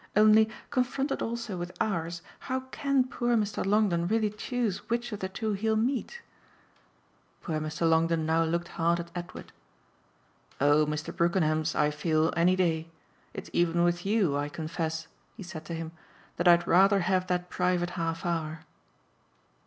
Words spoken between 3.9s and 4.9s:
really choose